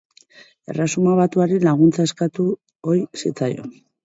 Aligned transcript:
Erresuma 0.71 1.13
Batuari 1.19 1.59
laguntza 1.67 2.07
eskatu 2.09 2.47
ohi 2.95 3.05
zitzaion. 3.25 3.71